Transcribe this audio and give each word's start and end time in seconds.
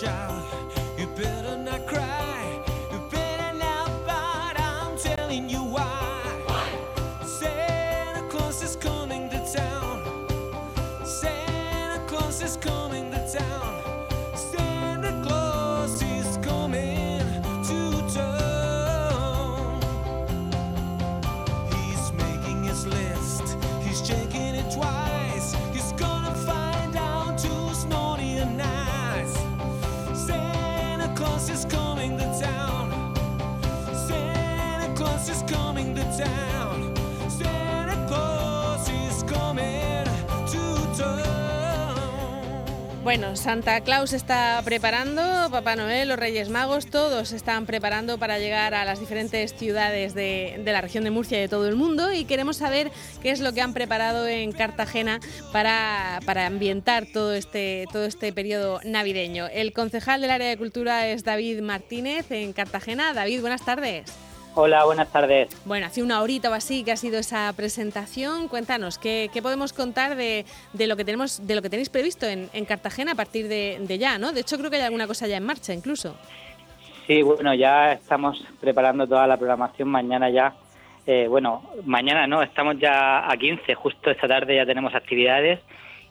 child. 0.00 0.35
Bueno, 43.18 43.34
Santa 43.34 43.80
Claus 43.80 44.12
está 44.12 44.60
preparando, 44.62 45.22
Papá 45.50 45.74
Noel, 45.74 46.08
los 46.08 46.18
Reyes 46.18 46.50
Magos, 46.50 46.84
todos 46.84 47.32
están 47.32 47.64
preparando 47.64 48.18
para 48.18 48.38
llegar 48.38 48.74
a 48.74 48.84
las 48.84 49.00
diferentes 49.00 49.54
ciudades 49.54 50.12
de, 50.12 50.60
la 50.62 50.82
región 50.82 51.02
de 51.02 51.10
Murcia 51.10 51.38
y 51.38 51.40
de 51.40 51.48
todo 51.48 51.66
el 51.66 51.76
mundo 51.76 52.12
y 52.12 52.26
queremos 52.26 52.58
saber 52.58 52.92
qué 53.22 53.30
es 53.30 53.40
lo 53.40 53.54
que 53.54 53.62
han 53.62 53.72
preparado 53.72 54.28
en 54.28 54.52
Cartagena 54.52 55.18
para, 55.50 56.20
para 56.26 56.44
ambientar 56.44 57.06
todo 57.06 57.32
este, 57.32 57.86
todo 57.90 58.04
este 58.04 58.34
periodo 58.34 58.80
navideño. 58.84 59.46
El 59.46 59.72
concejal 59.72 60.20
del 60.20 60.30
área 60.30 60.50
de 60.50 60.58
cultura 60.58 61.08
es 61.08 61.24
David 61.24 61.62
Martínez 61.62 62.30
en 62.30 62.52
Cartagena. 62.52 63.14
David, 63.14 63.40
buenas 63.40 63.64
tardes. 63.64 64.12
Hola, 64.58 64.86
buenas 64.86 65.12
tardes. 65.12 65.54
Bueno, 65.66 65.84
hace 65.84 66.02
una 66.02 66.22
horita 66.22 66.48
o 66.48 66.54
así 66.54 66.82
que 66.82 66.90
ha 66.90 66.96
sido 66.96 67.18
esa 67.18 67.52
presentación. 67.54 68.48
Cuéntanos, 68.48 68.98
¿qué, 68.98 69.28
podemos 69.42 69.74
contar 69.74 70.16
de, 70.16 70.46
lo 70.72 70.96
que 70.96 71.04
tenemos, 71.04 71.46
de 71.46 71.54
lo 71.54 71.60
que 71.60 71.68
tenéis 71.68 71.90
previsto 71.90 72.24
en, 72.24 72.64
Cartagena 72.64 73.12
a 73.12 73.14
partir 73.14 73.48
de, 73.48 73.98
ya, 73.98 74.16
¿no? 74.16 74.32
De 74.32 74.40
hecho, 74.40 74.56
creo 74.56 74.70
que 74.70 74.76
hay 74.76 74.82
alguna 74.84 75.06
cosa 75.06 75.26
ya 75.26 75.36
en 75.36 75.44
marcha 75.44 75.74
incluso. 75.74 76.16
Sí, 77.06 77.20
bueno, 77.20 77.52
ya 77.52 77.92
estamos 77.92 78.42
preparando 78.58 79.06
toda 79.06 79.26
la 79.26 79.36
programación. 79.36 79.90
Mañana 79.90 80.30
ya, 80.30 80.54
eh, 81.06 81.26
bueno, 81.28 81.62
mañana 81.84 82.26
no, 82.26 82.42
estamos 82.42 82.78
ya 82.78 83.30
a 83.30 83.36
15, 83.36 83.74
justo 83.74 84.10
esta 84.10 84.26
tarde 84.26 84.56
ya 84.56 84.64
tenemos 84.64 84.94
actividades. 84.94 85.60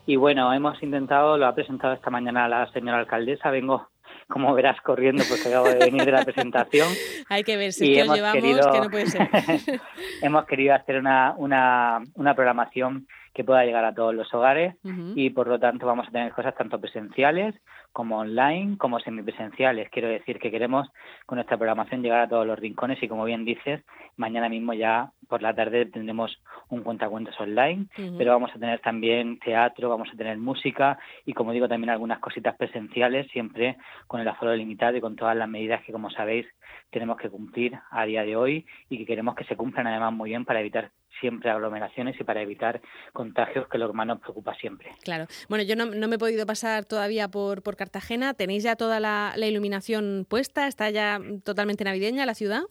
Y 0.05 0.17
bueno, 0.17 0.53
hemos 0.53 0.83
intentado, 0.83 1.35
lo 1.39 1.47
ha 1.47 1.55
presentado 1.55 1.95
esta 1.95 2.11
mañana 2.11 2.47
la 2.47 2.71
señora 2.71 2.99
alcaldesa, 2.99 3.49
vengo 3.49 3.89
como 4.27 4.53
verás 4.53 4.81
corriendo 4.81 5.23
porque 5.29 5.47
acabo 5.47 5.67
de 5.67 5.75
venir 5.75 6.05
de 6.05 6.11
la 6.11 6.23
presentación. 6.23 6.87
Hay 7.29 7.43
que 7.43 7.57
ver 7.57 7.73
si 7.73 7.93
que 7.93 8.03
llevamos, 8.03 8.67
que 8.71 8.79
no 8.79 8.89
puede 8.89 9.07
ser. 9.07 9.29
hemos 10.21 10.45
querido 10.45 10.73
hacer 10.73 10.97
una, 10.97 11.33
una, 11.37 12.01
una 12.15 12.33
programación 12.33 13.07
que 13.35 13.43
pueda 13.43 13.65
llegar 13.65 13.83
a 13.83 13.93
todos 13.93 14.15
los 14.15 14.33
hogares 14.33 14.75
y 15.13 15.29
por 15.31 15.47
lo 15.47 15.59
tanto 15.59 15.85
vamos 15.85 16.07
a 16.07 16.11
tener 16.11 16.31
cosas 16.31 16.55
tanto 16.55 16.79
presenciales 16.79 17.53
como 17.91 18.19
online, 18.19 18.77
como 18.77 18.99
semipresenciales. 19.01 19.89
Quiero 19.89 20.07
decir 20.07 20.39
que 20.39 20.49
queremos 20.49 20.87
con 21.25 21.35
nuestra 21.35 21.57
programación 21.57 22.01
llegar 22.01 22.21
a 22.21 22.29
todos 22.29 22.47
los 22.47 22.57
rincones 22.57 23.03
y 23.03 23.09
como 23.09 23.25
bien 23.25 23.43
dices, 23.43 23.83
mañana 24.15 24.47
mismo 24.47 24.73
ya 24.73 25.11
por 25.27 25.41
la 25.41 25.53
tarde 25.53 25.85
tendremos 25.85 26.41
un 26.69 26.83
cuentacuentos 26.83 27.37
online, 27.37 27.87
pero 28.17 28.31
vamos 28.31 28.51
a 28.55 28.59
tener 28.59 28.79
también 28.79 29.37
teatro, 29.39 29.89
vamos 29.89 30.07
a 30.13 30.17
tener 30.17 30.37
música 30.37 30.97
y 31.25 31.33
como 31.33 31.51
digo 31.51 31.67
también 31.67 31.89
algunas 31.89 32.19
cositas 32.19 32.55
presenciales, 32.55 33.27
siempre 33.31 33.75
con 34.07 34.21
el 34.21 34.27
aforo 34.29 34.55
limitado 34.55 34.95
y 34.95 35.01
con 35.01 35.17
todas 35.17 35.35
las 35.35 35.49
medidas 35.49 35.83
que 35.83 35.91
como 35.91 36.09
sabéis 36.09 36.47
tenemos 36.89 37.17
que 37.17 37.29
cumplir 37.29 37.77
a 37.91 38.05
día 38.05 38.23
de 38.23 38.37
hoy 38.37 38.65
y 38.87 38.97
que 38.97 39.05
queremos 39.05 39.35
que 39.35 39.43
se 39.43 39.57
cumplan 39.57 39.87
además 39.87 40.13
muy 40.13 40.29
bien 40.29 40.45
para 40.45 40.61
evitar 40.61 40.91
siempre 41.19 41.49
aglomeraciones 41.49 42.19
y 42.19 42.23
para 42.23 42.41
evitar 42.41 42.81
contagios 43.13 43.67
que 43.67 43.77
lo 43.77 43.87
que 43.87 43.93
más 43.93 44.19
preocupa 44.19 44.55
siempre. 44.55 44.91
Claro. 45.03 45.27
Bueno, 45.49 45.63
yo 45.63 45.75
no, 45.75 45.85
me 45.85 46.15
he 46.15 46.19
podido 46.19 46.45
pasar 46.45 46.85
todavía 46.85 47.27
por, 47.27 47.61
por 47.63 47.75
Cartagena. 47.75 48.33
¿Tenéis 48.33 48.63
ya 48.63 48.75
toda 48.75 48.99
la 48.99 49.33
iluminación 49.37 50.25
puesta? 50.29 50.67
¿Está 50.67 50.89
ya 50.89 51.19
totalmente 51.43 51.83
navideña 51.83 52.25
la 52.25 52.35
ciudad? 52.35 52.63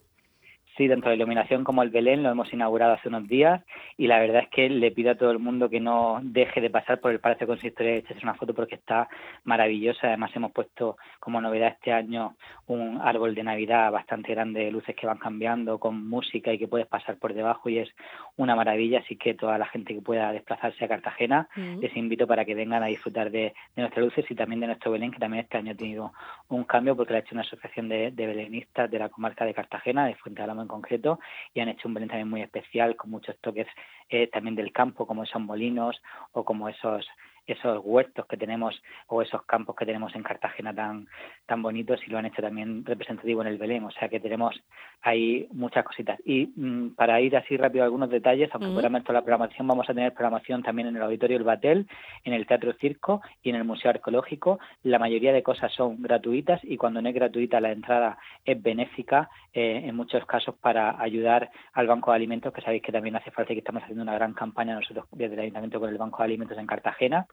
Sí, 0.77 0.89
dentro 0.89 1.09
de 1.09 1.15
iluminación 1.15 1.63
como 1.63 1.83
el 1.83 1.89
Belén 1.89 2.21
lo 2.21 2.29
hemos 2.29 2.51
inaugurado 2.51 2.93
hace 2.93 3.07
unos 3.07 3.27
días 3.29 3.63
y 3.97 4.07
la 4.07 4.19
verdad 4.19 4.43
es 4.43 4.49
que 4.49 4.69
le 4.69 4.91
pido 4.91 5.11
a 5.11 5.15
todo 5.15 5.31
el 5.31 5.39
mundo 5.39 5.69
que 5.69 5.79
no 5.79 6.19
deje 6.21 6.59
de 6.59 6.69
pasar 6.69 6.99
por 6.99 7.11
el 7.11 7.21
Palacio 7.21 7.47
Consistorio 7.47 7.93
de 7.93 7.99
echarse 7.99 8.23
una 8.23 8.33
foto 8.33 8.53
porque 8.53 8.75
está 8.75 9.07
maravillosa. 9.45 10.07
Además 10.07 10.31
hemos 10.35 10.51
puesto 10.51 10.97
como 11.21 11.39
novedad 11.39 11.69
este 11.69 11.93
año 11.93 12.35
un 12.67 12.99
árbol 13.01 13.35
de 13.35 13.43
Navidad 13.43 13.89
bastante 13.89 14.33
grande 14.33 14.65
de 14.65 14.71
luces 14.71 14.95
que 14.97 15.07
van 15.07 15.17
cambiando 15.17 15.79
con 15.79 16.09
música 16.09 16.51
y 16.51 16.57
que 16.57 16.67
puedes 16.67 16.87
pasar 16.87 17.17
por 17.19 17.33
debajo 17.33 17.69
y 17.69 17.79
es 17.79 17.89
una 18.35 18.55
maravilla. 18.55 18.99
Así 18.99 19.15
que 19.15 19.33
toda 19.33 19.57
la 19.57 19.67
gente 19.67 19.93
que 19.93 20.01
pueda 20.01 20.33
desplazarse 20.33 20.83
a 20.83 20.89
Cartagena 20.89 21.47
mm. 21.55 21.79
les 21.79 21.95
invito 21.95 22.27
para 22.27 22.43
que 22.43 22.53
vengan 22.53 22.83
a 22.83 22.87
disfrutar 22.87 23.31
de, 23.31 23.53
nuestras 23.77 24.03
luces 24.03 24.25
y 24.29 24.35
también 24.35 24.59
de 24.59 24.67
nuestro 24.67 24.91
Belén 24.91 25.11
que 25.11 25.19
también 25.19 25.43
este 25.43 25.57
año 25.57 25.71
ha 25.71 25.75
tenido 25.75 26.11
un 26.49 26.65
cambio 26.65 26.97
porque 26.97 27.13
lo 27.13 27.17
ha 27.17 27.21
hecho 27.21 27.33
una 27.33 27.43
asociación 27.43 27.87
de, 27.87 28.11
belenistas 28.11 28.91
de 28.91 28.99
la 28.99 29.07
comarca 29.07 29.45
de 29.45 29.53
Cartagena, 29.53 30.05
de 30.05 30.15
Fuente 30.15 30.41
de 30.41 30.64
en 30.65 30.67
concreto 30.67 31.19
y 31.53 31.59
han 31.59 31.69
hecho 31.69 31.87
un 31.87 31.93
Belén 31.93 32.09
también 32.09 32.29
muy 32.29 32.41
especial 32.41 32.95
con 32.95 33.11
muchos 33.11 33.37
toques 33.39 33.67
eh, 34.09 34.27
también 34.27 34.55
del 34.55 34.73
campo 34.73 35.07
como 35.07 35.23
esos 35.23 35.41
molinos 35.41 36.01
o 36.33 36.43
como 36.43 36.67
esos 36.69 37.07
esos 37.47 37.81
huertos 37.83 38.25
que 38.25 38.37
tenemos 38.37 38.81
o 39.07 39.21
esos 39.21 39.43
campos 39.43 39.75
que 39.75 39.85
tenemos 39.85 40.15
en 40.15 40.23
Cartagena 40.23 40.73
tan 40.73 41.07
tan 41.45 41.61
bonitos 41.61 41.99
y 42.05 42.09
lo 42.09 42.17
han 42.17 42.25
hecho 42.25 42.41
también 42.41 42.83
representativo 42.85 43.41
en 43.41 43.47
el 43.47 43.57
Belén, 43.57 43.83
o 43.83 43.91
sea 43.91 44.09
que 44.09 44.19
tenemos 44.19 44.55
ahí 45.01 45.47
muchas 45.51 45.85
cositas. 45.85 46.19
Y 46.25 46.51
mm, 46.55 46.95
para 46.95 47.21
ir 47.21 47.35
así 47.37 47.57
rápido 47.57 47.83
a 47.83 47.85
algunos 47.85 48.09
detalles, 48.09 48.49
aunque 48.53 48.67
mm. 48.67 49.03
toda 49.03 49.13
la 49.13 49.21
programación, 49.21 49.67
vamos 49.67 49.89
a 49.89 49.93
tener 49.93 50.13
programación 50.13 50.63
también 50.63 50.87
en 50.87 50.95
el 50.95 51.03
Auditorio 51.03 51.37
El 51.37 51.43
Batel, 51.43 51.87
en 52.23 52.33
el 52.33 52.47
Teatro 52.47 52.73
Circo 52.73 53.21
y 53.43 53.49
en 53.49 53.55
el 53.55 53.63
Museo 53.63 53.91
Arqueológico. 53.91 54.59
La 54.83 54.99
mayoría 54.99 55.33
de 55.33 55.43
cosas 55.43 55.71
son 55.73 56.01
gratuitas 56.01 56.59
y 56.63 56.77
cuando 56.77 57.01
no 57.01 57.09
es 57.09 57.15
gratuita 57.15 57.59
la 57.59 57.71
entrada 57.71 58.17
es 58.43 58.61
benéfica, 58.61 59.29
eh, 59.53 59.83
en 59.85 59.95
muchos 59.95 60.25
casos 60.25 60.55
para 60.55 61.01
ayudar 61.01 61.49
al 61.73 61.87
Banco 61.87 62.11
de 62.11 62.17
Alimentos, 62.17 62.53
que 62.53 62.61
sabéis 62.61 62.81
que 62.81 62.91
también 62.91 63.15
hace 63.15 63.31
falta 63.31 63.53
y 63.53 63.55
que 63.55 63.59
estamos 63.59 63.83
haciendo 63.83 64.03
una 64.03 64.15
gran 64.15 64.33
campaña 64.33 64.75
nosotros 64.75 65.05
desde 65.11 65.35
el 65.35 65.41
Ayuntamiento 65.41 65.79
con 65.79 65.89
el 65.89 65.97
Banco 65.97 66.17
de 66.17 66.23
Alimentos 66.25 66.57
en 66.57 66.67
Cartagena 66.67 67.27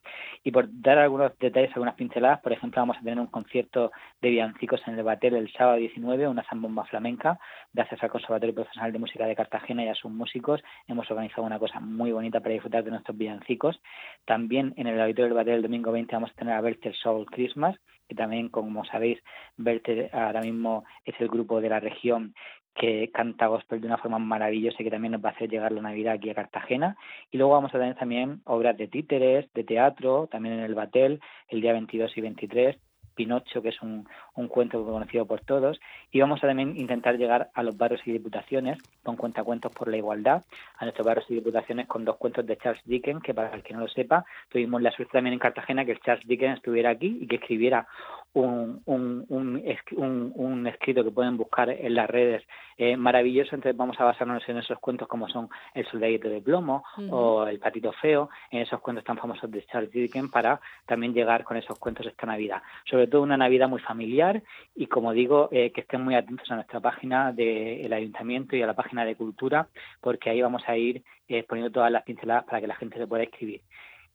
y 0.44 0.50
por 0.50 0.66
dar 0.70 0.98
algunos 0.98 1.38
detalles, 1.38 1.70
algunas 1.74 1.94
pinceladas, 1.94 2.40
por 2.40 2.52
ejemplo, 2.52 2.80
vamos 2.82 2.96
a 2.96 3.00
tener 3.00 3.18
un 3.18 3.26
concierto 3.26 3.92
de 4.20 4.30
villancicos 4.30 4.80
en 4.86 4.98
el 4.98 5.04
Batel 5.04 5.36
el 5.36 5.52
sábado 5.52 5.78
19, 5.78 6.28
una 6.28 6.44
zambomba 6.44 6.84
flamenca, 6.84 7.38
gracias 7.72 8.02
al 8.02 8.10
Conservatorio 8.10 8.54
Profesional 8.54 8.92
de 8.92 8.98
Música 8.98 9.26
de 9.26 9.36
Cartagena 9.36 9.84
y 9.84 9.88
a 9.88 9.94
sus 9.94 10.10
músicos. 10.10 10.62
Hemos 10.88 11.10
organizado 11.10 11.46
una 11.46 11.58
cosa 11.58 11.80
muy 11.80 12.12
bonita 12.12 12.40
para 12.40 12.54
disfrutar 12.54 12.84
de 12.84 12.90
nuestros 12.90 13.16
villancicos. 13.16 13.80
También 14.24 14.74
en 14.76 14.86
el 14.86 15.00
Auditorio 15.00 15.26
del 15.26 15.34
Batel 15.34 15.54
el 15.54 15.62
domingo 15.62 15.92
20 15.92 16.14
vamos 16.14 16.30
a 16.30 16.34
tener 16.34 16.54
a 16.54 16.60
Bertel 16.60 16.94
Soul 16.94 17.26
Christmas, 17.26 17.76
que 18.08 18.14
también, 18.14 18.48
como 18.48 18.84
sabéis, 18.84 19.18
Bertel 19.56 20.10
ahora 20.12 20.40
mismo 20.40 20.84
es 21.04 21.14
el 21.20 21.28
grupo 21.28 21.60
de 21.60 21.68
la 21.68 21.80
región 21.80 22.34
que 22.74 23.10
canta 23.12 23.46
gospel 23.46 23.80
de 23.80 23.86
una 23.86 23.98
forma 23.98 24.18
maravillosa 24.18 24.76
y 24.80 24.84
que 24.84 24.90
también 24.90 25.12
nos 25.12 25.24
va 25.24 25.30
a 25.30 25.32
hacer 25.32 25.50
llegar 25.50 25.72
la 25.72 25.82
Navidad 25.82 26.14
aquí 26.14 26.30
a 26.30 26.34
Cartagena. 26.34 26.96
Y 27.30 27.38
luego 27.38 27.52
vamos 27.52 27.74
a 27.74 27.78
tener 27.78 27.94
también 27.96 28.40
obras 28.44 28.76
de 28.76 28.88
títeres, 28.88 29.52
de 29.52 29.64
teatro, 29.64 30.28
también 30.30 30.54
en 30.54 30.64
el 30.64 30.74
Batel, 30.74 31.20
el 31.48 31.60
día 31.60 31.72
22 31.72 32.16
y 32.16 32.20
23, 32.20 32.78
Pinocho, 33.14 33.62
que 33.62 33.68
es 33.70 33.82
un, 33.82 34.08
un 34.34 34.48
cuento 34.48 34.84
conocido 34.84 35.26
por 35.26 35.40
todos, 35.40 35.80
y 36.10 36.20
vamos 36.20 36.42
a 36.42 36.46
también 36.46 36.76
intentar 36.76 37.16
llegar 37.16 37.50
a 37.54 37.62
los 37.62 37.76
barrios 37.76 38.00
y 38.06 38.12
diputaciones 38.12 38.78
con 39.02 39.16
cuentacuentos 39.16 39.72
por 39.72 39.88
la 39.88 39.96
igualdad, 39.96 40.42
a 40.78 40.84
nuestros 40.84 41.06
barrios 41.06 41.30
y 41.30 41.34
diputaciones 41.34 41.86
con 41.86 42.04
dos 42.04 42.16
cuentos 42.16 42.46
de 42.46 42.56
Charles 42.56 42.82
Dickens, 42.84 43.22
que 43.22 43.34
para 43.34 43.54
el 43.54 43.62
que 43.62 43.74
no 43.74 43.80
lo 43.80 43.88
sepa, 43.88 44.24
tuvimos 44.48 44.80
la 44.82 44.90
suerte 44.92 45.12
también 45.12 45.34
en 45.34 45.40
Cartagena 45.40 45.84
que 45.84 45.96
Charles 45.98 46.26
Dickens 46.26 46.56
estuviera 46.56 46.90
aquí 46.90 47.18
y 47.20 47.26
que 47.26 47.36
escribiera 47.36 47.86
un, 48.34 48.82
un, 48.86 49.26
un, 49.28 50.32
un 50.34 50.66
escrito 50.66 51.04
que 51.04 51.10
pueden 51.10 51.36
buscar 51.36 51.68
en 51.70 51.94
las 51.94 52.08
redes 52.08 52.42
eh, 52.78 52.96
maravilloso, 52.96 53.54
entonces 53.54 53.76
vamos 53.76 54.00
a 54.00 54.04
basarnos 54.04 54.42
en 54.48 54.58
esos 54.58 54.78
cuentos 54.78 55.06
como 55.06 55.28
son 55.28 55.48
El 55.74 55.86
soldadito 55.86 56.28
de 56.28 56.40
plomo 56.40 56.82
o 57.10 57.46
El 57.46 57.58
patito 57.58 57.92
feo, 57.92 58.30
en 58.50 58.60
esos 58.60 58.80
cuentos 58.80 59.04
tan 59.04 59.18
famosos 59.18 59.50
de 59.50 59.64
Charles 59.66 59.90
Dickens 59.90 60.30
para 60.30 60.60
también 60.86 61.12
llegar 61.12 61.44
con 61.44 61.56
esos 61.56 61.78
cuentos 61.78 62.06
esta 62.06 62.26
Navidad. 62.26 62.62
Sobre 62.88 63.06
todo 63.06 63.22
una 63.22 63.36
Navidad 63.36 63.68
muy 63.68 63.80
familiar 63.80 64.42
y 64.74 64.86
como 64.86 65.12
digo, 65.12 65.48
eh, 65.52 65.70
que 65.72 65.82
estén 65.82 66.02
muy 66.02 66.14
atentos 66.14 66.50
a 66.50 66.54
nuestra 66.54 66.80
página 66.80 67.32
del 67.32 67.92
Ayuntamiento 67.92 68.56
y 68.56 68.62
a 68.62 68.66
la 68.66 68.74
página 68.74 69.04
de 69.04 69.16
Cultura 69.16 69.68
porque 70.00 70.30
ahí 70.30 70.40
vamos 70.40 70.62
a 70.66 70.76
ir 70.76 71.02
eh, 71.28 71.44
poniendo 71.44 71.70
todas 71.70 71.92
las 71.92 72.02
pinceladas 72.02 72.44
para 72.44 72.60
que 72.60 72.66
la 72.66 72.76
gente 72.76 72.98
se 72.98 73.06
pueda 73.06 73.22
escribir. 73.22 73.62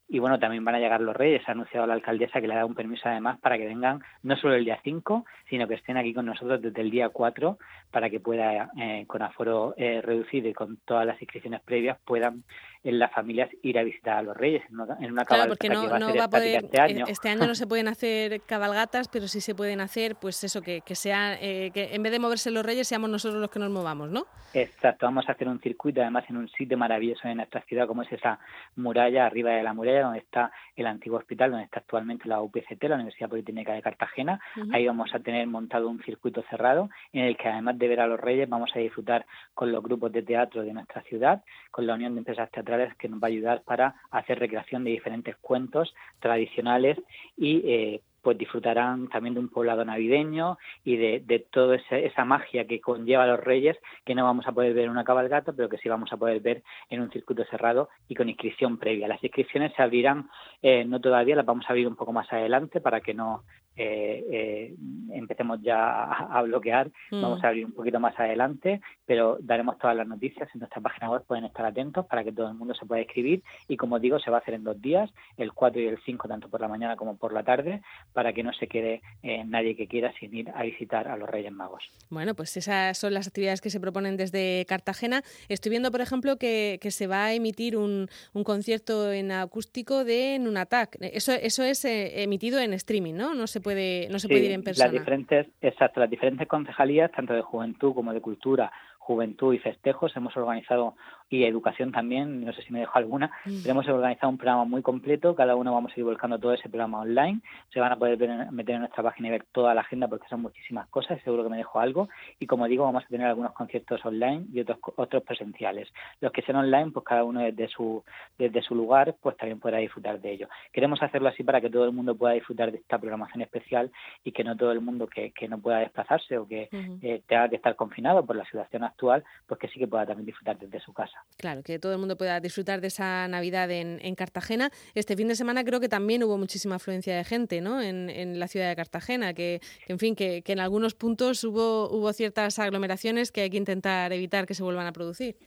Y 0.09 0.19
bueno, 0.19 0.39
también 0.39 0.63
van 0.63 0.75
a 0.75 0.79
llegar 0.79 1.01
los 1.01 1.15
reyes. 1.15 1.41
Ha 1.47 1.51
anunciado 1.51 1.85
la 1.85 1.93
alcaldesa 1.93 2.39
que 2.39 2.47
le 2.47 2.53
ha 2.53 2.57
dado 2.57 2.67
un 2.67 2.75
permiso 2.75 3.09
además 3.09 3.39
para 3.39 3.57
que 3.57 3.65
vengan 3.65 4.01
no 4.23 4.37
solo 4.37 4.55
el 4.55 4.63
día 4.63 4.79
5, 4.83 5.25
sino 5.49 5.67
que 5.67 5.73
estén 5.75 5.97
aquí 5.97 6.13
con 6.13 6.25
nosotros 6.25 6.61
desde 6.61 6.81
el 6.81 6.89
día 6.89 7.09
4 7.09 7.57
para 7.91 8.09
que 8.09 8.19
pueda, 8.19 8.69
eh, 8.79 9.03
con 9.05 9.21
aforo 9.21 9.73
eh, 9.77 10.01
reducido 10.01 10.47
y 10.47 10.53
con 10.53 10.77
todas 10.85 11.05
las 11.05 11.21
inscripciones 11.21 11.61
previas, 11.61 11.97
puedan 12.05 12.43
en 12.83 12.99
las 12.99 13.11
familias 13.11 13.49
ir 13.61 13.77
a 13.77 13.83
visitar 13.83 14.17
a 14.17 14.21
los 14.21 14.35
reyes 14.35 14.63
en 14.69 14.79
una, 14.79 14.97
en 14.99 15.15
claro, 15.25 15.49
porque 15.49 15.69
no, 15.69 15.87
va 15.87 16.23
a 16.23 16.29
poder, 16.29 16.65
este 16.65 16.79
año. 16.79 17.05
Este 17.07 17.29
año 17.29 17.47
no 17.47 17.55
se 17.55 17.67
pueden 17.67 17.87
hacer 17.87 18.41
cabalgatas, 18.41 19.07
pero 19.07 19.27
sí 19.27 19.41
se 19.41 19.55
pueden 19.55 19.81
hacer, 19.81 20.15
pues 20.15 20.43
eso, 20.43 20.61
que, 20.61 20.81
que 20.81 20.95
sea, 20.95 21.37
eh, 21.41 21.71
que 21.73 21.95
en 21.95 22.03
vez 22.03 22.11
de 22.11 22.19
moverse 22.19 22.51
los 22.51 22.65
reyes 22.65 22.87
seamos 22.87 23.09
nosotros 23.09 23.41
los 23.41 23.49
que 23.49 23.59
nos 23.59 23.69
movamos, 23.69 24.09
¿no? 24.09 24.25
Exacto, 24.53 25.05
vamos 25.05 25.27
a 25.29 25.33
hacer 25.33 25.47
un 25.47 25.59
circuito 25.59 26.01
además 26.01 26.23
en 26.29 26.37
un 26.37 26.49
sitio 26.49 26.77
maravilloso 26.77 27.27
en 27.27 27.37
nuestra 27.37 27.61
ciudad 27.61 27.87
como 27.87 28.01
es 28.03 28.11
esa 28.11 28.39
muralla, 28.75 29.25
arriba 29.25 29.51
de 29.51 29.63
la 29.63 29.73
muralla 29.73 30.03
donde 30.03 30.19
está 30.19 30.51
el 30.75 30.87
antiguo 30.87 31.17
hospital, 31.17 31.51
donde 31.51 31.65
está 31.65 31.79
actualmente 31.79 32.27
la 32.27 32.41
UPCT, 32.41 32.83
la 32.83 32.95
Universidad 32.95 33.29
Politécnica 33.29 33.73
de 33.73 33.81
Cartagena. 33.81 34.39
Ahí 34.71 34.87
vamos 34.87 35.13
a 35.13 35.19
tener 35.19 35.45
montado 35.47 35.89
un 35.89 36.01
circuito 36.03 36.43
cerrado 36.49 36.89
en 37.13 37.25
el 37.25 37.37
que 37.37 37.47
además 37.47 37.77
de 37.77 37.87
ver 37.87 37.99
a 37.99 38.07
los 38.07 38.19
reyes 38.19 38.47
vamos 38.47 38.71
a 38.75 38.79
disfrutar 38.79 39.25
con 39.53 39.71
los 39.71 39.83
grupos 39.83 40.11
de 40.11 40.23
teatro 40.23 40.63
de 40.63 40.73
nuestra 40.73 41.01
ciudad, 41.03 41.43
con 41.71 41.85
la 41.85 41.95
Unión 41.95 42.13
de 42.13 42.19
Empresas 42.19 42.49
Teatrales 42.51 42.76
que 42.97 43.09
nos 43.09 43.21
va 43.21 43.27
a 43.27 43.31
ayudar 43.31 43.63
para 43.63 43.95
hacer 44.11 44.39
recreación 44.39 44.83
de 44.83 44.91
diferentes 44.91 45.35
cuentos 45.37 45.93
tradicionales 46.19 46.97
y 47.35 47.61
eh, 47.65 48.01
pues 48.27 48.37
disfrutarán 48.37 49.07
también 49.07 49.35
de 49.35 49.39
un 49.39 49.47
poblado 49.47 49.85
navideño 49.85 50.57
y 50.83 50.97
de, 50.97 51.23
de 51.25 51.39
toda 51.39 51.77
esa, 51.77 52.25
magia 52.25 52.67
que 52.67 52.81
conlleva 52.81 53.25
los 53.25 53.39
reyes 53.39 53.77
que 54.03 54.15
no 54.15 54.25
vamos 54.25 54.45
a 54.47 54.51
poder 54.51 54.73
ver 54.73 54.83
en 54.83 54.89
una 54.89 55.05
cabalgata, 55.05 55.53
pero 55.53 55.69
que 55.69 55.77
sí 55.77 55.87
vamos 55.87 56.11
a 56.11 56.17
poder 56.17 56.41
ver 56.41 56.61
en 56.89 56.99
un 56.99 57.09
circuito 57.09 57.45
cerrado 57.45 57.87
y 58.09 58.15
con 58.15 58.27
inscripción 58.27 58.77
previa. 58.77 59.07
Las 59.07 59.23
inscripciones 59.23 59.71
se 59.77 59.81
abrirán, 59.81 60.29
eh, 60.61 60.83
no 60.83 60.99
todavía, 60.99 61.37
las 61.37 61.45
vamos 61.45 61.65
a 61.67 61.69
abrir 61.69 61.87
un 61.87 61.95
poco 61.95 62.11
más 62.11 62.31
adelante 62.33 62.81
para 62.81 62.99
que 62.99 63.13
no 63.13 63.43
eh, 63.77 64.25
eh, 64.31 64.75
empecemos 65.11 65.61
ya 65.61 66.03
a, 66.03 66.41
bloquear. 66.41 66.87
Mm. 67.11 67.21
Vamos 67.21 67.43
a 67.43 67.49
abrir 67.49 67.65
un 67.65 67.73
poquito 67.73 67.99
más 67.99 68.19
adelante, 68.19 68.81
pero 69.05 69.37
daremos 69.39 69.77
todas 69.77 69.95
las 69.95 70.07
noticias 70.07 70.49
en 70.53 70.59
nuestra 70.59 70.81
página 70.81 71.11
web. 71.11 71.23
Pueden 71.25 71.45
estar 71.45 71.65
atentos 71.65 72.05
para 72.07 72.23
que 72.23 72.31
todo 72.31 72.47
el 72.47 72.55
mundo 72.55 72.73
se 72.73 72.85
pueda 72.85 73.01
escribir. 73.01 73.43
Y 73.67 73.77
como 73.77 73.99
digo, 73.99 74.19
se 74.19 74.31
va 74.31 74.37
a 74.37 74.39
hacer 74.39 74.55
en 74.55 74.63
dos 74.63 74.81
días, 74.81 75.11
el 75.37 75.53
4 75.53 75.79
y 75.81 75.85
el 75.85 75.99
5, 76.03 76.27
tanto 76.27 76.49
por 76.49 76.59
la 76.59 76.67
mañana 76.67 76.95
como 76.95 77.17
por 77.17 77.33
la 77.33 77.43
tarde, 77.43 77.81
para 78.13 78.33
que 78.33 78.43
no 78.43 78.51
se 78.53 78.67
quede 78.67 79.01
eh, 79.21 79.43
nadie 79.45 79.75
que 79.75 79.87
quiera 79.87 80.11
sin 80.19 80.35
ir 80.35 80.49
a 80.49 80.63
visitar 80.63 81.07
a 81.07 81.15
los 81.15 81.29
Reyes 81.29 81.51
Magos. 81.51 81.83
Bueno, 82.09 82.33
pues 82.33 82.57
esas 82.57 82.97
son 82.97 83.13
las 83.13 83.27
actividades 83.27 83.61
que 83.61 83.69
se 83.69 83.79
proponen 83.79 84.17
desde 84.17 84.65
Cartagena. 84.67 85.21
Estoy 85.49 85.69
viendo, 85.69 85.91
por 85.91 86.01
ejemplo, 86.01 86.37
que, 86.37 86.79
que 86.81 86.89
se 86.89 87.05
va 87.05 87.25
a 87.25 87.33
emitir 87.33 87.77
un, 87.77 88.09
un 88.33 88.43
concierto 88.43 89.11
en 89.11 89.31
acústico 89.31 90.03
de 90.03 90.39
Nunatak. 90.39 90.97
Eso, 90.99 91.33
eso 91.33 91.63
es 91.63 91.85
emitido 91.85 92.59
en 92.59 92.73
streaming, 92.73 93.13
¿no? 93.13 93.35
No 93.35 93.45
se 93.45 93.61
no 93.75 94.19
se 94.19 94.27
puede 94.27 94.45
ir 94.45 94.51
en 94.51 94.63
persona. 94.63 94.85
Las 94.85 94.93
diferentes, 94.93 95.47
exacto, 95.61 95.99
las 95.99 96.09
diferentes 96.09 96.47
concejalías, 96.47 97.11
tanto 97.11 97.33
de 97.33 97.41
juventud 97.41 97.93
como 97.93 98.13
de 98.13 98.21
cultura, 98.21 98.71
juventud 98.99 99.53
y 99.53 99.59
festejos, 99.59 100.15
hemos 100.17 100.35
organizado 100.35 100.95
y 101.29 101.43
educación 101.43 101.91
también, 101.91 102.45
no 102.45 102.53
sé 102.53 102.61
si 102.61 102.71
me 102.71 102.79
dejo 102.79 102.97
alguna, 102.97 103.31
mm. 103.45 103.61
pero 103.61 103.71
hemos 103.71 103.87
organizado 103.87 104.29
un 104.29 104.37
programa 104.37 104.65
muy 104.65 104.81
completo, 104.81 105.35
cada 105.35 105.55
uno 105.55 105.73
vamos 105.73 105.91
a 105.95 105.99
ir 105.99 106.05
volcando 106.05 106.39
todo 106.39 106.53
ese 106.53 106.69
programa 106.69 107.01
online, 107.01 107.41
se 107.73 107.79
van 107.79 107.91
a 107.91 107.97
poder 107.97 108.17
meter 108.51 108.75
en 108.75 108.81
nuestra 108.81 109.03
página 109.03 109.27
y 109.27 109.31
ver 109.31 109.45
toda 109.51 109.73
la 109.73 109.81
agenda 109.81 110.07
porque 110.07 110.27
son 110.29 110.41
muchísimas 110.41 110.87
cosas, 110.87 111.21
seguro 111.23 111.43
que 111.43 111.49
me 111.49 111.57
dejo 111.57 111.79
algo, 111.79 112.09
y 112.39 112.45
como 112.45 112.67
digo, 112.67 112.85
vamos 112.85 113.03
a 113.03 113.07
tener 113.07 113.27
algunos 113.27 113.53
conciertos 113.53 114.03
online 114.05 114.45
y 114.53 114.61
otros 114.61 114.77
otros 114.95 115.23
presenciales. 115.23 115.89
Los 116.21 116.31
que 116.31 116.41
sean 116.41 116.57
online, 116.57 116.91
pues 116.91 117.05
cada 117.05 117.23
uno 117.23 117.41
desde 117.41 117.67
su, 117.67 118.03
desde 118.37 118.61
su 118.61 118.75
lugar, 118.75 119.15
pues 119.21 119.37
también 119.37 119.59
podrá 119.59 119.79
disfrutar 119.79 120.19
de 120.19 120.31
ello. 120.31 120.47
Queremos 120.71 121.01
hacerlo 121.01 121.29
así 121.29 121.43
para 121.43 121.61
que 121.61 121.69
todo 121.69 121.85
el 121.85 121.91
mundo 121.91 122.15
pueda 122.15 122.33
disfrutar 122.33 122.71
de 122.71 122.77
esta 122.77 122.97
programación 122.97 123.41
especial 123.41 123.91
y 124.23 124.31
que 124.31 124.43
no 124.43 124.55
todo 124.55 124.71
el 124.71 124.81
mundo 124.81 125.07
que, 125.07 125.31
que 125.31 125.47
no 125.47 125.59
pueda 125.59 125.79
desplazarse 125.79 126.37
o 126.37 126.47
que 126.47 126.69
eh, 127.01 127.21
tenga 127.27 127.49
que 127.49 127.57
estar 127.57 127.75
confinado 127.75 128.25
por 128.25 128.35
la 128.35 128.45
situación 128.45 128.83
actual, 128.83 129.23
pues 129.45 129.59
que 129.59 129.67
sí 129.67 129.79
que 129.79 129.87
pueda 129.87 130.05
también 130.05 130.25
disfrutar 130.25 130.57
desde 130.57 130.79
su 130.79 130.93
casa. 130.93 131.16
Claro, 131.37 131.61
que 131.61 131.77
todo 131.77 131.91
el 131.93 131.99
mundo 131.99 132.17
pueda 132.17 132.39
disfrutar 132.39 132.81
de 132.81 132.87
esa 132.87 133.27
Navidad 133.27 133.69
en, 133.69 134.15
Cartagena. 134.15 134.71
Este 134.95 135.15
fin 135.15 135.27
de 135.27 135.35
semana 135.35 135.63
creo 135.63 135.79
que 135.79 135.87
también 135.87 136.23
hubo 136.23 136.35
muchísima 136.37 136.75
afluencia 136.77 137.15
de 137.15 137.23
gente 137.23 137.61
¿no? 137.61 137.79
en, 137.79 138.39
la 138.39 138.47
ciudad 138.47 138.67
de 138.69 138.75
Cartagena, 138.75 139.35
que, 139.35 139.61
en 139.87 139.99
fin, 139.99 140.15
que, 140.15 140.41
en 140.43 140.59
algunos 140.59 140.95
puntos 140.95 141.43
hubo, 141.43 141.91
hubo 141.91 142.11
ciertas 142.11 142.57
aglomeraciones 142.57 143.31
que 143.31 143.41
hay 143.41 143.49
que 143.51 143.57
intentar 143.57 144.11
evitar 144.13 144.47
que 144.47 144.55
se 144.55 144.63
vuelvan 144.63 144.87
a 144.87 144.93
producir. 144.93 145.37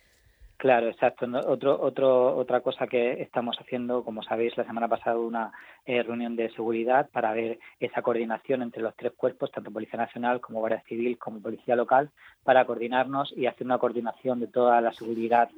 Claro, 0.61 0.89
exacto. 0.89 1.27
Otro, 1.47 1.81
otro, 1.81 2.37
otra 2.37 2.61
cosa 2.61 2.87
que 2.87 3.23
estamos 3.23 3.57
haciendo, 3.59 4.05
como 4.05 4.23
sabéis, 4.23 4.55
la 4.59 4.65
semana 4.67 4.89
pasada 4.89 5.17
una 5.17 5.53
eh, 5.87 6.03
reunión 6.03 6.37
de 6.37 6.51
seguridad 6.51 7.09
para 7.11 7.33
ver 7.33 7.59
esa 7.79 8.03
coordinación 8.03 8.61
entre 8.61 8.83
los 8.83 8.95
tres 8.95 9.15
cuerpos, 9.17 9.51
tanto 9.51 9.71
Policía 9.71 9.99
Nacional 9.99 10.43
como 10.43 10.59
Guardia 10.59 10.83
Civil 10.87 11.17
como 11.17 11.41
Policía 11.41 11.77
Local, 11.77 12.11
para 12.45 12.67
coordinarnos 12.67 13.33
y 13.35 13.47
hacer 13.47 13.67
una 13.67 13.79
coordinación 13.79 14.39
de 14.39 14.49
toda 14.49 14.83
la 14.83 14.93
seguridad 14.93 15.49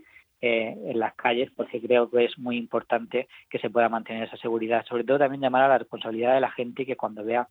eh, 0.41 0.77
en 0.87 1.01
las 1.01 1.15
calles, 1.15 1.51
porque 1.57 1.81
creo 1.81 2.09
que 2.09 2.25
es 2.25 2.39
muy 2.39 2.57
importante 2.57 3.27
que 3.51 3.59
se 3.59 3.71
pueda 3.71 3.89
mantener 3.89 4.29
esa 4.29 4.37
seguridad. 4.37 4.85
Sobre 4.87 5.03
todo 5.03 5.19
también 5.19 5.41
llamar 5.41 5.63
a 5.63 5.69
la 5.69 5.79
responsabilidad 5.79 6.35
de 6.35 6.41
la 6.41 6.53
gente 6.53 6.87
que 6.87 6.95
cuando 6.95 7.25
vea 7.25 7.49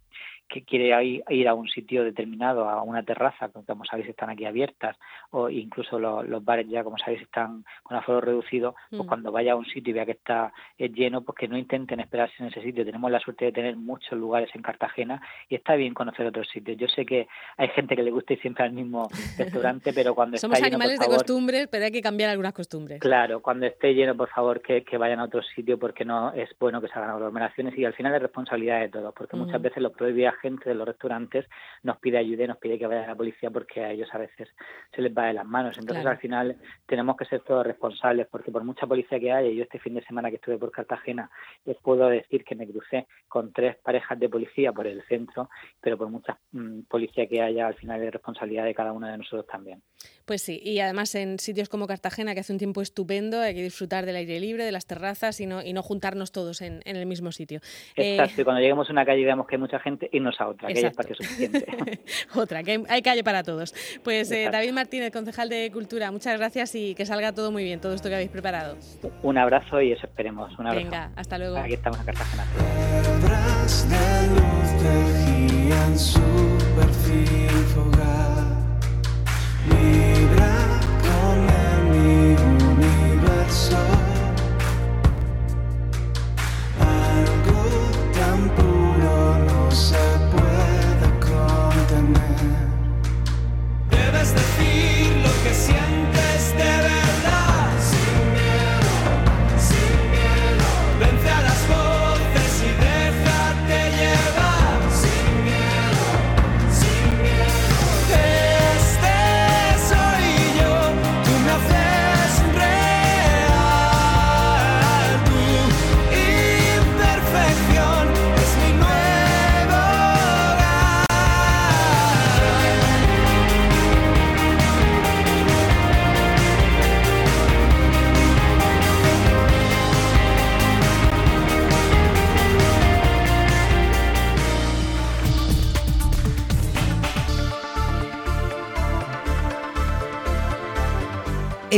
que 0.51 0.63
quiere 0.63 1.23
ir 1.29 1.47
a 1.47 1.53
un 1.53 1.69
sitio 1.69 2.03
determinado, 2.03 2.69
a 2.69 2.83
una 2.83 3.03
terraza, 3.03 3.49
que 3.49 3.61
como 3.65 3.85
sabéis 3.85 4.09
están 4.09 4.29
aquí 4.29 4.45
abiertas, 4.45 4.97
o 5.29 5.49
incluso 5.49 5.97
los, 5.97 6.43
bares 6.43 6.67
ya, 6.67 6.83
como 6.83 6.97
sabéis, 6.97 7.21
están 7.21 7.63
con 7.83 7.95
aforo 7.95 8.19
reducido, 8.19 8.75
pues 8.89 9.03
mm. 9.03 9.07
cuando 9.07 9.31
vaya 9.31 9.53
a 9.53 9.55
un 9.55 9.65
sitio 9.65 9.91
y 9.91 9.93
vea 9.93 10.05
que 10.05 10.11
está 10.11 10.51
eh, 10.77 10.89
lleno, 10.89 11.21
pues 11.21 11.37
que 11.37 11.47
no 11.47 11.57
intenten 11.57 12.01
esperarse 12.01 12.35
en 12.39 12.47
ese 12.47 12.61
sitio. 12.61 12.83
Tenemos 12.83 13.09
la 13.09 13.19
suerte 13.19 13.45
de 13.45 13.53
tener 13.53 13.77
muchos 13.77 14.19
lugares 14.19 14.49
en 14.53 14.61
Cartagena 14.61 15.21
y 15.47 15.55
está 15.55 15.75
bien 15.75 15.93
conocer 15.93 16.25
otros 16.27 16.49
sitios. 16.49 16.77
Yo 16.77 16.87
sé 16.87 17.05
que 17.05 17.27
hay 17.55 17.69
gente 17.69 17.95
que 17.95 18.03
le 18.03 18.11
gusta 18.11 18.33
ir 18.33 18.41
siempre 18.41 18.65
al 18.65 18.73
mismo 18.73 19.07
restaurante, 19.37 19.93
pero 19.93 20.13
cuando 20.13 20.37
Somos 20.37 20.57
está 20.57 20.67
animales 20.67 20.99
de 20.99 21.05
costumbres, 21.05 21.69
pero 21.71 21.85
hay 21.85 21.91
que 21.91 22.01
cambiar 22.01 22.29
algunas 22.29 22.53
costumbres. 22.53 22.99
Claro, 22.99 23.41
cuando 23.41 23.67
esté 23.67 23.93
lleno, 23.93 24.17
por 24.17 24.29
favor, 24.29 24.61
que, 24.61 24.83
vayan 24.97 25.19
a 25.19 25.23
otro 25.23 25.41
sitio 25.41 25.79
porque 25.79 26.03
no 26.03 26.33
es 26.33 26.49
bueno 26.59 26.81
que 26.81 26.87
se 26.87 26.93
hagan 26.93 27.11
aglomeraciones 27.11 27.75
y 27.77 27.85
al 27.85 27.93
final 27.93 28.13
es 28.13 28.21
responsabilidad 28.21 28.81
de 28.81 28.89
todos, 28.89 29.13
porque 29.15 29.37
muchas 29.37 29.59
mm. 29.59 29.63
veces 29.63 29.81
la 29.81 29.89
propia 29.89 30.33
gente 30.41 30.69
de 30.69 30.75
los 30.75 30.87
restaurantes 30.87 31.45
nos 31.83 31.97
pide 31.99 32.17
ayuda 32.17 32.43
y 32.43 32.47
nos 32.47 32.57
pide 32.57 32.77
que 32.77 32.87
vaya 32.87 33.03
a 33.03 33.07
la 33.07 33.15
policía 33.15 33.49
porque 33.49 33.81
a 33.81 33.91
ellos 33.91 34.09
a 34.11 34.17
veces 34.17 34.49
se 34.93 35.01
les 35.01 35.15
va 35.15 35.27
de 35.27 35.33
las 35.33 35.45
manos. 35.45 35.77
Entonces 35.77 36.05
al 36.05 36.17
final 36.17 36.57
tenemos 36.85 37.15
que 37.17 37.25
ser 37.25 37.41
todos 37.41 37.65
responsables 37.65 38.27
porque 38.27 38.51
por 38.51 38.63
mucha 38.63 38.87
policía 38.87 39.19
que 39.19 39.31
haya, 39.31 39.49
yo 39.49 39.63
este 39.63 39.79
fin 39.79 39.93
de 39.93 40.03
semana 40.03 40.29
que 40.29 40.35
estuve 40.35 40.57
por 40.57 40.71
Cartagena, 40.71 41.29
les 41.65 41.77
puedo 41.77 42.07
decir 42.09 42.43
que 42.43 42.55
me 42.55 42.67
crucé 42.67 43.07
con 43.27 43.53
tres 43.53 43.77
parejas 43.77 44.19
de 44.19 44.29
policía 44.29 44.71
por 44.73 44.87
el 44.87 45.03
centro, 45.03 45.49
pero 45.79 45.97
por 45.97 46.09
mucha 46.09 46.37
mm, 46.51 46.81
policía 46.81 47.27
que 47.27 47.41
haya, 47.41 47.67
al 47.67 47.75
final 47.75 48.01
es 48.01 48.11
responsabilidad 48.11 48.65
de 48.65 48.73
cada 48.73 48.91
uno 48.91 49.07
de 49.07 49.17
nosotros 49.17 49.45
también. 49.47 49.81
Pues 50.25 50.41
sí, 50.41 50.61
y 50.63 50.79
además 50.79 51.13
en 51.15 51.39
sitios 51.39 51.69
como 51.69 51.87
Cartagena, 51.87 52.33
que 52.33 52.41
hace 52.41 52.53
un 52.53 52.59
tiempo 52.59 52.81
estupendo, 52.81 53.39
hay 53.39 53.53
que 53.53 53.63
disfrutar 53.63 54.05
del 54.05 54.15
aire 54.15 54.39
libre, 54.39 54.63
de 54.63 54.71
las 54.71 54.85
terrazas 54.85 55.39
y 55.41 55.45
no, 55.45 55.61
y 55.61 55.73
no 55.73 55.81
juntarnos 55.81 56.31
todos 56.31 56.61
en, 56.61 56.81
el 56.85 57.05
mismo 57.05 57.31
sitio. 57.31 57.59
Exacto, 57.95 58.41
y 58.41 58.43
cuando 58.43 58.61
lleguemos 58.61 58.89
a 58.89 58.91
una 58.91 59.05
calle 59.05 59.21
y 59.21 59.25
veamos 59.25 59.47
que 59.47 59.55
hay 59.55 59.61
mucha 59.61 59.79
gente, 59.79 60.09
a 60.39 60.47
otra, 60.47 60.67
que 60.67 60.79
hay 60.79 60.85
espacio 60.85 61.15
suficiente. 61.15 61.65
otra, 62.35 62.63
que 62.63 62.83
hay, 62.87 63.01
calle 63.01 63.23
para 63.23 63.43
todos. 63.43 63.73
Pues 64.03 64.31
eh, 64.31 64.49
David 64.51 64.71
Martínez, 64.71 65.11
concejal 65.11 65.49
de 65.49 65.69
Cultura, 65.71 66.11
muchas 66.11 66.37
gracias 66.37 66.75
y 66.75 66.95
que 66.95 67.05
salga 67.05 67.33
todo 67.33 67.51
muy 67.51 67.63
bien, 67.63 67.81
todo 67.81 67.93
esto 67.93 68.09
que 68.09 68.15
habéis 68.15 68.31
preparado. 68.31 68.77
Un 69.23 69.37
abrazo 69.37 69.81
y 69.81 69.91
eso 69.91 70.05
esperemos. 70.05 70.57
Un 70.57 70.67
abrazo. 70.67 70.85
Venga, 70.85 71.11
hasta 71.15 71.37
luego. 71.37 71.57
Aquí 71.57 71.73
estamos 71.73 71.99
en 71.99 72.05
Cartagena. 72.05 72.45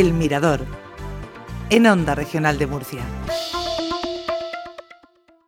El 0.04 0.12
Mirador. 0.12 0.66
en 1.70 1.88
Onda 1.88 2.14
Regional 2.14 2.58
de 2.58 2.68
Murcia. 2.68 3.00